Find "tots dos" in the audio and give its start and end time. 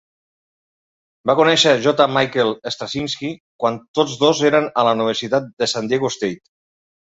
4.01-4.43